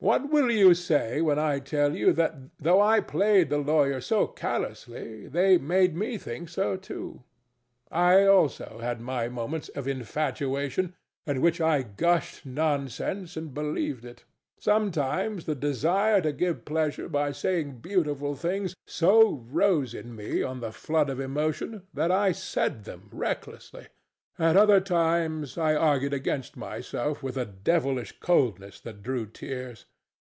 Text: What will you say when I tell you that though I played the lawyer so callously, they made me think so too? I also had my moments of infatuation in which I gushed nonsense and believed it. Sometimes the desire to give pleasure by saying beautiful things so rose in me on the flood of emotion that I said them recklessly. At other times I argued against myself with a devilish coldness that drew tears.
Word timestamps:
What 0.00 0.28
will 0.30 0.50
you 0.52 0.74
say 0.74 1.22
when 1.22 1.38
I 1.38 1.60
tell 1.60 1.96
you 1.96 2.12
that 2.12 2.36
though 2.58 2.78
I 2.78 3.00
played 3.00 3.48
the 3.48 3.56
lawyer 3.56 4.02
so 4.02 4.26
callously, 4.26 5.28
they 5.28 5.56
made 5.56 5.96
me 5.96 6.18
think 6.18 6.50
so 6.50 6.76
too? 6.76 7.22
I 7.90 8.26
also 8.26 8.80
had 8.82 9.00
my 9.00 9.30
moments 9.30 9.70
of 9.70 9.88
infatuation 9.88 10.94
in 11.26 11.40
which 11.40 11.58
I 11.58 11.80
gushed 11.80 12.44
nonsense 12.44 13.34
and 13.34 13.54
believed 13.54 14.04
it. 14.04 14.26
Sometimes 14.60 15.46
the 15.46 15.54
desire 15.54 16.20
to 16.20 16.32
give 16.34 16.66
pleasure 16.66 17.08
by 17.08 17.32
saying 17.32 17.78
beautiful 17.78 18.34
things 18.34 18.76
so 18.84 19.42
rose 19.50 19.94
in 19.94 20.14
me 20.14 20.42
on 20.42 20.60
the 20.60 20.70
flood 20.70 21.08
of 21.08 21.18
emotion 21.18 21.86
that 21.94 22.10
I 22.10 22.30
said 22.32 22.84
them 22.84 23.08
recklessly. 23.10 23.86
At 24.38 24.54
other 24.58 24.80
times 24.82 25.56
I 25.56 25.74
argued 25.74 26.12
against 26.12 26.58
myself 26.58 27.22
with 27.22 27.38
a 27.38 27.46
devilish 27.46 28.12
coldness 28.20 28.78
that 28.80 29.02
drew 29.02 29.24
tears. 29.24 29.86